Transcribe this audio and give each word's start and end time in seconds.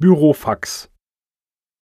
Bürofax. 0.00 0.88